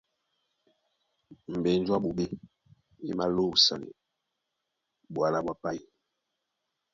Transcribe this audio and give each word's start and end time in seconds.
Mbenju 1.57 1.91
a 1.95 2.03
ɓoɓé 2.03 2.25
e 3.07 3.09
malóúsánɛ́ 3.17 3.91
ɓwǎla 5.13 5.39
ɓwá 5.45 5.53
páí. 5.61 5.79